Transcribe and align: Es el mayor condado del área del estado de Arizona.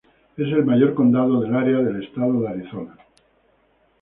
Es 0.35 0.47
el 0.47 0.65
mayor 0.65 0.95
condado 0.95 1.41
del 1.41 1.53
área 1.55 1.77
del 1.77 2.03
estado 2.03 2.41
de 2.41 2.47
Arizona. 2.47 2.97